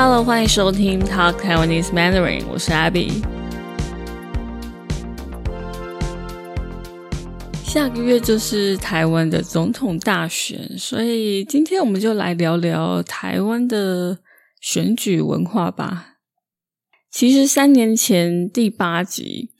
[0.00, 3.20] Hello，欢迎收听 Talk Taiwanese Mandarin，我是 Abby。
[7.64, 14.20] 下个月就是台湾的总统大选，所以今天我们就来聊聊台湾的
[14.60, 16.18] 选举文化吧。
[17.10, 19.50] 其实三年前第八集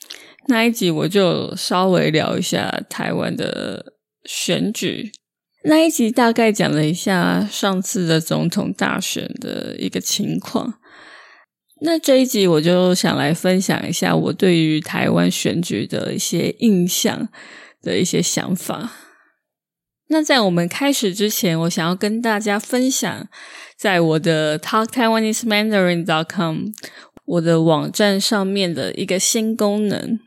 [0.46, 5.10] 那一集，我就稍微聊一下台湾的选举。
[5.64, 10.74] 那一集大概讲了一下上次的总统大选的一个情况。
[11.80, 17.28] 那这一集我就想来分享一下我对于台湾选举的一些印象
[17.82, 18.92] 的一些想法。
[20.08, 23.28] 那在我们开始之前，我想要跟大家分享，
[23.76, 26.66] 在我的 talk taiwanese mandarin dot com
[27.26, 30.18] 我的网站上面的一个新功能。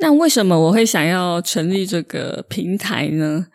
[0.00, 3.46] 那为什么我会想要成立这个平台呢？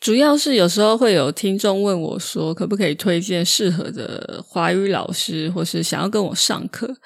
[0.00, 6.96] 主要是有时候会有听众问我说，可不可以推荐适合的华语老师，或是想要跟我上课？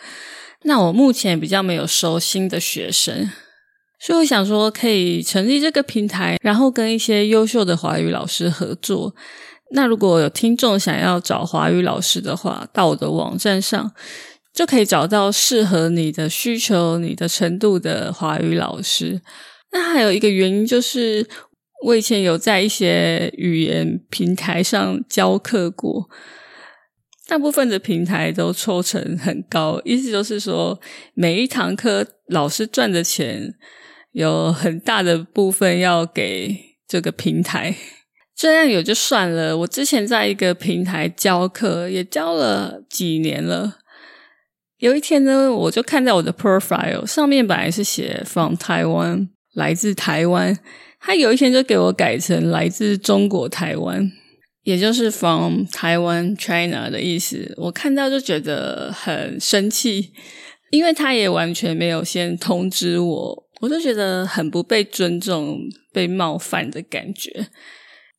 [0.63, 3.29] 那我目前比较没有收新的学生。
[3.99, 9.17] 所以我想说，可以成立这个平台，然后跟一些优秀的华语老师合作。
[9.71, 13.93] 那如果有听众想要找华语老师的话，到我的网站上
[14.55, 19.21] 就可以找到适合你的需求、你的程度的华语老师。
[19.73, 21.27] 那还有一个原因就是，
[21.85, 26.09] 我以前有在一些语言平台上教课过。
[27.29, 30.81] 大部分的平台都抽成很高，意思就是说，
[31.15, 33.53] 每一堂课老师赚的钱
[34.13, 37.75] 有很大的部分要给这个平台。
[38.37, 39.57] 这样有就算了。
[39.57, 43.79] 我之前在一个平台教课，也教了几年了。
[44.79, 50.55] 有一天呢，我就看到我的 profile 上面本来是写 from 台湾，来自台湾，
[51.01, 54.13] 他有一天就给我改成来自中国台湾。
[54.65, 60.13] 也就是 from 台湾 China 的意思，我看到就觉得很生气，
[60.73, 65.61] 因为他也完全没有先通知我，我就觉得很不被尊重、
[65.93, 67.47] 被冒犯的感觉。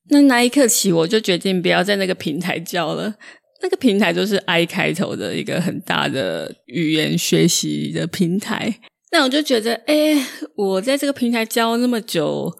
[0.10, 3.14] 那那一刻起，我就决定不要在那个平台教了。
[3.62, 8.80] 那个平台就是 I 开头的一个很大的语言学习的平台。
[9.12, 10.16] 那我就觉得，哎，
[10.56, 12.52] 我在这个平台教那么久，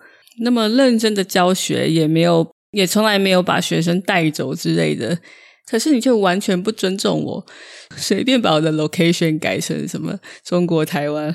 [0.42, 2.48] 那么认真的教学，也没有。
[2.72, 5.18] 也从来没有把学生带走之类的，
[5.72, 7.46] 可是你就完全不尊重我，
[7.96, 11.34] 随便把我的 location 改成什么中国台湾，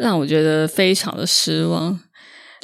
[0.00, 2.00] 让我觉得非常的失望。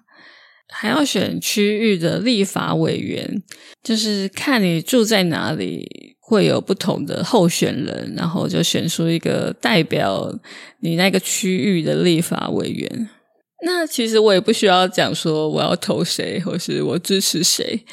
[0.76, 3.42] 还要选区域的立法委员，
[3.82, 10.36] 就是看你住在哪里，会有不同的候选人，然后就选出一个代表
[10.80, 13.08] 你那个区域的立法委员。
[13.64, 17.84] 那其实我也不需要讲说我要投谁，或是我支持谁。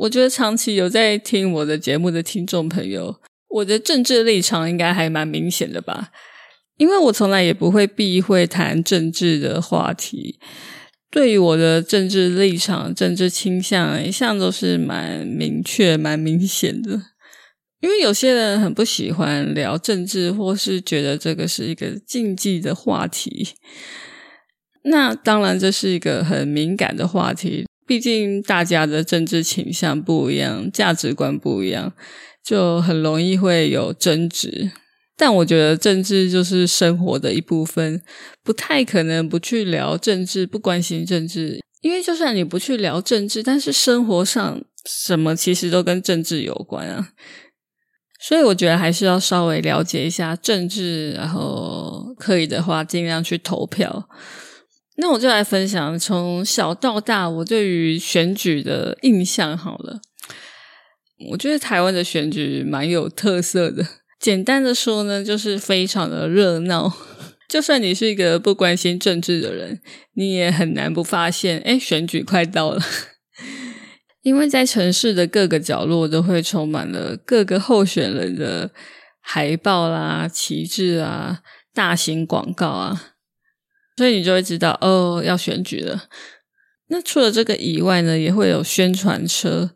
[0.00, 3.16] 我觉得长期有在听我的节目的听众朋友，
[3.48, 6.10] 我的政治立场应该还蛮明显的吧？
[6.76, 10.38] 因为我从来也不会避讳谈政治的话题。
[11.10, 17.02] 对于我的政治立场、政治倾向，一向都是蛮明确、蛮明显的。
[17.80, 23.48] 因为有些人很不喜欢聊政治，或是觉得这个是一个禁忌的话题。
[24.84, 27.66] 那当然，这是一个很敏感的话题。
[27.86, 31.92] 毕竟大家的政治倾向不一样，价值观不一样，
[32.44, 34.70] 就很容易会有争执。
[35.20, 38.02] 但我觉得政治就是生活的一部分，
[38.42, 41.60] 不太可能不去聊政治，不关心政治。
[41.82, 47.10] 因为就算你不去聊政治，但是生活上什么其实都跟政治有关啊。
[48.18, 54.08] 所以我觉得还是要稍微了解一下政治，然后可以的话尽量去投票。
[54.96, 60.00] 那我就来分享从小到大我对于选举的印象好了。
[61.32, 63.86] 我觉得台湾的选举蛮有特色的，
[64.20, 66.92] 简单的说呢，就是非常的热闹。
[67.48, 69.80] 就算你是一个不关心政治的人，
[70.14, 72.80] 你也很难不发现，哎，选举快到了。
[74.22, 78.70] 因为在城市的各个角落都会充满了各个候选人的
[79.20, 81.40] 海报啦、旗帜啊、
[81.72, 83.14] 大型广告啊，
[83.96, 86.04] 所以你就会知道哦，要选举了。
[86.88, 89.70] 那除了这个以外呢，也会有宣传车，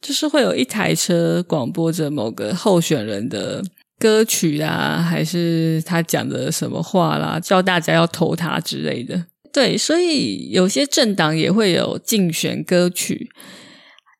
[0.00, 3.62] 就是会有一台车广播着某个候选人的
[3.98, 9.26] 歌曲啊，还是他讲的什么话啦，叫大家要投他之类的。
[9.52, 13.30] 对，所以有些政党也会有竞选歌曲。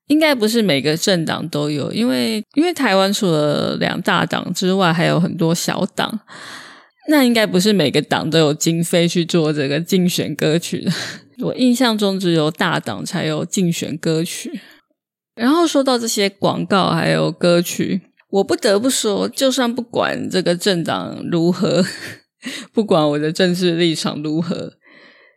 [0.08, 6.20] 应该不是每个政党都有，因为因为台湾除了两大党之外，还有很多小党，
[7.10, 10.90] 那应该不是每个党都有经费去做这个竞选歌曲的。
[11.44, 14.58] 我印象中只有大党才有竞选歌曲。
[15.38, 21.84] 然后说到这些广告还有歌曲，我不得不说，就算不管这个政党如何，
[22.74, 24.72] 不管我的政治立场如何，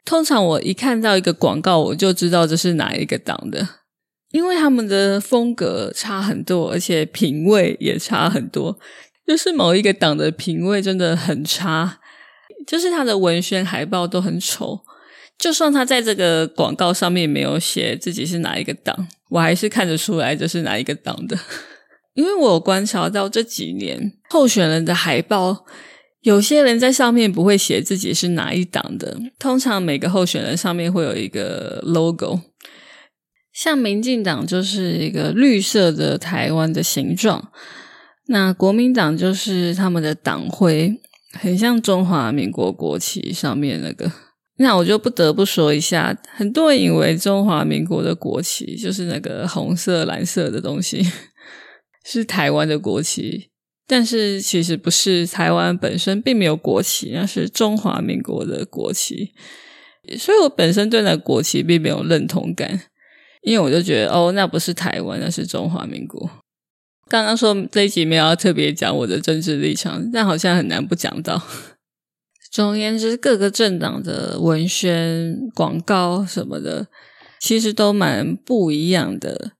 [0.03, 3.67] 通常我一看到一个广告，我就知道这是哪一个党的。
[4.31, 8.79] 因为他们的风格差很多，而且品味也差很多。
[9.27, 11.99] 就是某一个党的品味真的很差，
[12.65, 14.79] 就是他的文宣海报都很丑。
[15.41, 21.35] 就算他在这个广告上面没有写自己是哪一个党，我还是看得出来这是哪一个党的。
[22.13, 25.65] 因为我观察到这几年候选人的海报，
[26.21, 32.41] 有些人在上面不会写自己是哪一党的，通常每个候选人上面会有一个 logo。
[33.51, 37.51] 像民进党就是一个绿色的台湾的形状，
[38.27, 41.01] 那国民党就是他们的党徽，
[41.31, 44.11] 很像中华民国国旗上面那个。
[44.61, 51.03] 那我就不得不说一下，很多人以为中华民国的国旗就是那个红色蓝色的东西，
[52.05, 53.49] 是台湾的国旗，
[53.87, 59.33] 但是其实不是，台湾本身并没有国旗，那是中华民国的国旗，
[60.17, 62.81] 所以我本身对那国旗并没有认同感。
[63.41, 66.29] 因为我就觉得，哦，那不是台湾，那是中华民国。
[67.09, 71.41] 刚刚说这一集没有要特别讲我的政治立场，但好像很难不讲到。
[72.51, 76.87] 总而言之，各个政党的文宣、广告什么的，
[77.39, 79.53] 其实都蛮不一样的。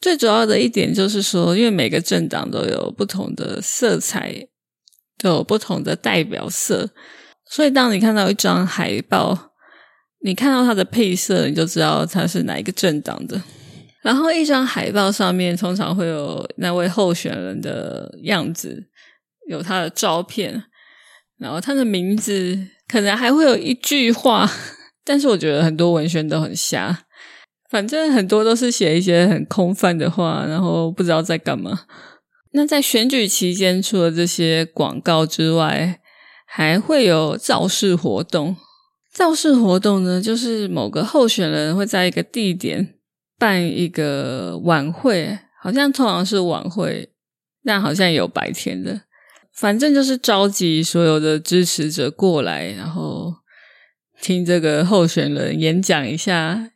[0.00, 4.48] 最主要的一点就是说，因为每个政党都有不同的色彩，
[5.16, 6.90] 都有不同的代表色，
[7.48, 9.46] 所以当你看到一张海报。
[10.20, 13.40] 你看到它的配色，你就知道它是哪一个政党的。
[14.02, 18.88] 然后一张海报上面通常会有那位候选人的样子，
[19.48, 20.60] 有他的照片，
[21.38, 22.58] 然后他的名字，
[22.88, 24.50] 可能还会有一句话。
[25.04, 27.04] 但是我觉得很多文宣都很瞎，
[27.70, 31.80] 反正很多都是写一些很空泛的话，然后不知道在干嘛。
[32.52, 36.00] 那在选举期间，除了这些广告之外，
[36.46, 38.56] 还会有造势活动。
[39.12, 42.94] 造势活动呢，就是某个候选人会在一个地点
[43.38, 47.10] 办一个晚会，好像通常是晚会，
[47.64, 49.02] 但好像有白天的。
[49.58, 53.34] 反正就是召集所有的支持者过来，然后
[54.22, 56.70] 听这个候选人演讲一下，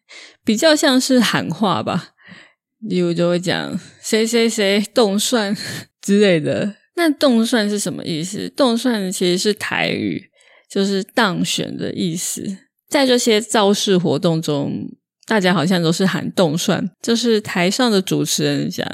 [0.45, 2.15] 比较像是喊话吧。
[2.81, 5.57] 例如就会讲谁谁谁动算
[6.01, 6.75] 之类的。
[6.97, 8.49] 那动算是什么意思？
[8.49, 10.31] 动算其实是台语。
[10.69, 12.43] 就是当选的意思，
[12.89, 14.89] 在这些造势活动中，
[15.27, 18.87] 大家好像都是喊动算，就是台上的主持人讲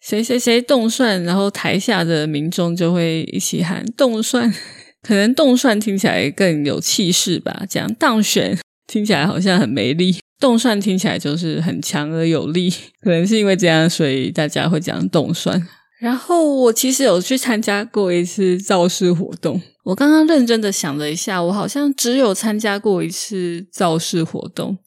[0.00, 4.52] 谁谁谁动算，然后台下的民众就会一起喊动算，
[5.02, 7.64] 可能动算听起来更有气势吧。
[7.68, 12.70] 讲当选听起来好像很没力，动算听起来就是很强而有力，
[13.02, 15.68] 可能是因为这样，所以大家会讲动算。
[16.00, 19.60] 然后我其实有去参加过一次造势活动。
[19.84, 24.78] 我刚刚认真的想了一下，我好像只有参加过一次造势活动，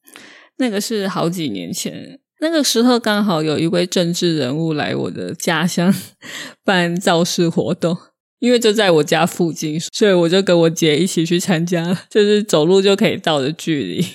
[0.57, 2.19] 那个是好几年前。
[2.43, 5.91] 那个时候刚好有一位政治人物来我的家乡
[6.65, 7.97] 办造势活动，
[8.39, 14.05] 因为就在我家附近，所以我就跟我姐一起去参加，就是走路就可以到的距离。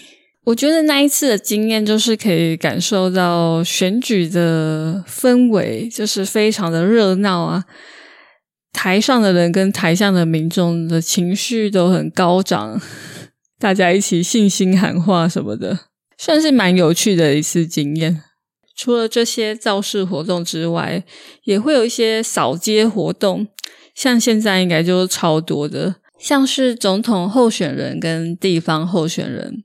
[0.45, 7.65] 我觉得那一次的经验就是可以感受到选举的氛围，就是非常的热闹啊！
[8.73, 12.81] 台上的人跟台下的民众的情绪都很高涨，
[13.59, 15.79] 大家一起信心喊话什么的，
[16.19, 18.25] 算是蛮有趣的一次经验。
[18.77, 21.03] 除了这些造势活动之外，
[21.45, 23.49] 也会有一些扫街活动，
[23.95, 29.65] 像现在应该就超多的，像是总统候选人跟地方候选人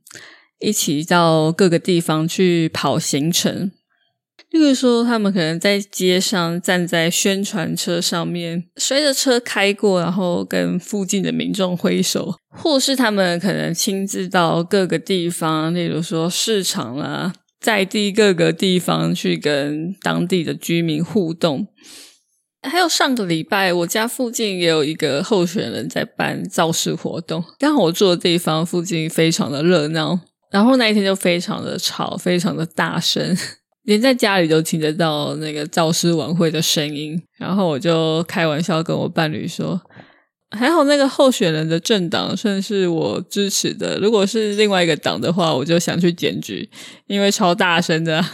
[0.59, 3.71] 一起到各个地方去跑行程。
[4.49, 21.67] 例如说，他们可能在街上站在宣传车上面，随着车开过，然后跟附近的民众挥手；或是他们可能亲自到各个地方，例如说市场啦，在地各个地方去跟当地的居民互动。
[22.61, 30.19] 还有上个礼拜，我家附近也有一个候选人在办造势活动，刚好我住的地方附近非常的热闹，
[30.51, 33.35] 然后那一天就非常的吵，非常的大声。
[33.83, 39.81] 连在家里都听得到那个造势晚会的声音，然后我就开玩笑跟我伴侣说
[40.51, 46.69] ：“还好那个候选人的政党算是我支持的，如果是另外一个党的话，我就想去检举，
[47.07, 48.23] 因为超大声的。”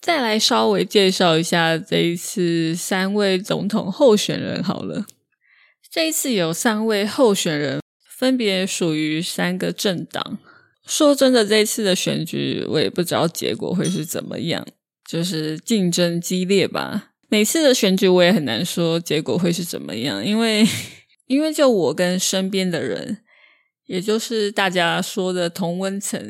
[0.00, 5.06] 再来稍微介绍一下这一次三位总统候选人好了，
[5.90, 7.80] 这一次有三位候选人，
[8.16, 10.38] 分别属于三个政党。
[10.86, 14.66] 说真的，这次的选举我也不知道结果会是怎么样，
[15.08, 17.10] 就是竞争激烈吧。
[17.30, 20.64] 每次的选举我也很难说结果会是怎么样，因为
[21.26, 23.18] 因为就我跟身边的人，
[23.86, 26.22] 也就是大家说的同温层，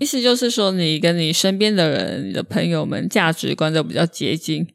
[0.00, 4.66] 意思就是说你跟你身边的人、你的朋友们价值观都比较接近，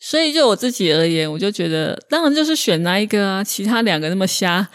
[0.00, 4.68] 所以就我自己而言，我就觉得当然就是选那一个啊，其他两个那么瞎。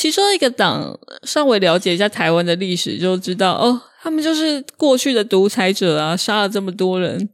[0.00, 7.28] 其中一个党稍微了解一下台湾的历史，就知道哦，他们就是过去的独裁者啊，杀了这么多人，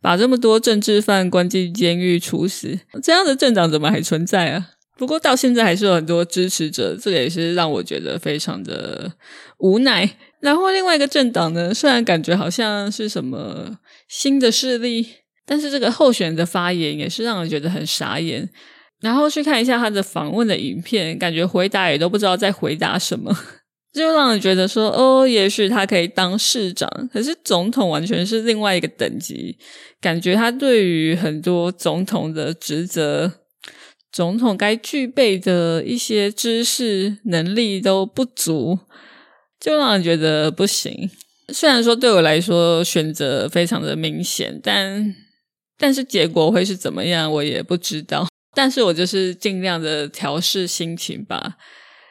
[0.00, 4.68] 把这么多政治犯关进监狱处死，这样的政党怎么还存在啊？
[4.96, 9.12] 不过到现在还是有很多支持者，这也是让我觉得非常的
[9.58, 10.16] 无奈。
[10.40, 13.76] 然后另外一个政党呢，虽然感觉好像是什么
[14.08, 15.06] 新的势力，
[15.44, 18.48] 但是这个候选人的发言也是让人觉得很傻眼。
[19.00, 23.36] 然后去看一下他的访问的影片，感觉回答也都不知道在回答什么，
[23.92, 29.58] 就让人觉得说，哦，也许他可以当市长，可是总统完全是另外一个等级，
[30.00, 33.32] 感觉他对于很多总统的职责、
[34.10, 38.78] 总统该具备的一些知识能力都不足，
[39.60, 41.10] 就让人觉得不行。
[41.52, 45.14] 虽然说对我来说选择非常的明显，但
[45.78, 48.26] 但是结果会是怎么样，我也不知道。
[48.56, 51.56] 但是我就是尽量的调试心情吧，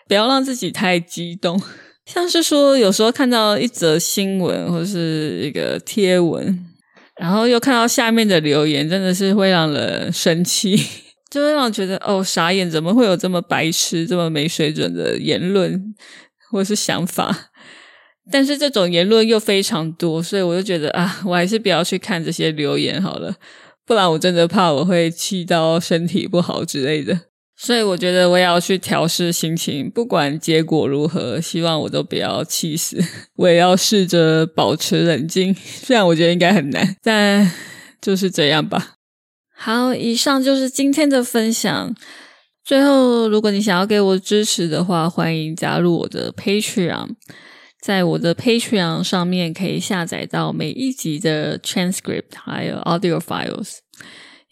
[0.07, 1.59] 不要让自己太激动。
[2.05, 6.63] 像是说，有时候看到一则新闻或者是一个贴文，
[7.17, 10.77] 然后又看到下面的留言，真的是会让人生气，
[11.31, 15.95] 就会让人觉得哦傻眼，怎么会有这么白痴、这么没水准的言论
[16.51, 17.49] 或是想法？
[18.31, 23.35] 但是这种言论又非常多，所以我就觉得啊，我还是不要去看这些留言好了。
[23.85, 27.21] 不然我真的怕我会气到身体不好之类的，
[27.55, 32.97] 所以我觉得我也要去调试心情，不管结果如何，希望我都不要气死。
[33.37, 37.51] 我也要试着保持冷静， 虽然我觉得应该很难，但
[38.01, 38.95] 就是这样吧。
[39.55, 41.95] 好，以上就是今天的分享。
[42.63, 47.11] 最后，如果你想要给我支持的话，欢迎加入我的 Patreon。
[47.85, 53.75] 在我的 Patreon 上面可以下载到每一集的 transcript，还有 audio files，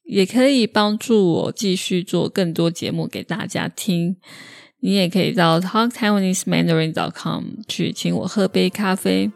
[0.06, 4.18] 也可以帮助我继续做更多节目给大家听。
[4.82, 9.32] 你也可以到 talktaiwanesemandarin.com 去请我喝杯咖啡。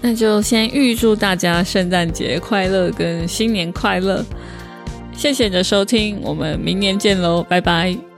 [0.00, 4.24] 那就先预祝大家圣诞节快乐跟新年快乐！
[5.16, 8.13] 谢谢你的收听，我们明年见喽，拜拜。